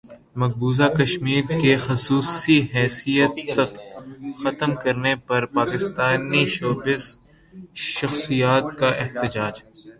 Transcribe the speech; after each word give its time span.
مقبوضہ 0.35 0.87
کشمیر 0.97 1.43
کی 1.59 1.75
خصوصی 1.77 2.57
حیثیت 2.73 3.59
ختم 4.39 4.71
کرنے 4.75 5.13
پر 5.27 5.45
پاکستانی 5.53 6.45
شوبز 6.47 7.03
شخصیات 7.89 8.65
کا 8.79 8.89
احتجاج 8.93 9.55